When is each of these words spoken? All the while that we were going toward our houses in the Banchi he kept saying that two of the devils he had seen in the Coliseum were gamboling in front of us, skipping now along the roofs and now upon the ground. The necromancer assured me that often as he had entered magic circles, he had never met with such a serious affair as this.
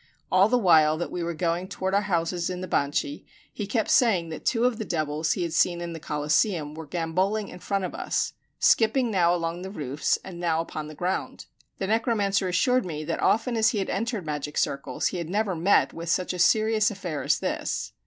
All 0.31 0.49
the 0.49 0.57
while 0.57 0.97
that 0.97 1.11
we 1.11 1.21
were 1.21 1.35
going 1.35 1.67
toward 1.67 1.93
our 1.93 2.01
houses 2.01 2.49
in 2.49 2.61
the 2.61 2.67
Banchi 2.67 3.23
he 3.53 3.67
kept 3.67 3.91
saying 3.91 4.29
that 4.29 4.47
two 4.47 4.65
of 4.65 4.79
the 4.79 4.83
devils 4.83 5.33
he 5.33 5.43
had 5.43 5.53
seen 5.53 5.79
in 5.79 5.93
the 5.93 5.99
Coliseum 5.99 6.73
were 6.73 6.87
gamboling 6.87 7.49
in 7.49 7.59
front 7.59 7.83
of 7.83 7.93
us, 7.93 8.33
skipping 8.57 9.11
now 9.11 9.31
along 9.35 9.61
the 9.61 9.69
roofs 9.69 10.17
and 10.23 10.39
now 10.39 10.59
upon 10.59 10.87
the 10.87 10.95
ground. 10.95 11.45
The 11.77 11.85
necromancer 11.85 12.47
assured 12.47 12.83
me 12.83 13.03
that 13.05 13.21
often 13.21 13.55
as 13.55 13.69
he 13.69 13.77
had 13.77 13.91
entered 13.91 14.25
magic 14.25 14.57
circles, 14.57 15.09
he 15.09 15.17
had 15.19 15.29
never 15.29 15.55
met 15.55 15.93
with 15.93 16.09
such 16.09 16.33
a 16.33 16.39
serious 16.39 16.89
affair 16.89 17.21
as 17.21 17.37
this. 17.39 17.93